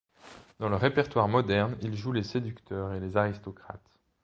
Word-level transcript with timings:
Dans 0.57 0.67
le 0.67 0.77
répertoire 0.77 1.27
moderne, 1.27 1.77
il 1.83 1.95
joue 1.95 2.11
les 2.11 2.23
séducteurs 2.23 2.93
et 2.95 2.99
les 2.99 3.17
aristocrates. 3.17 3.99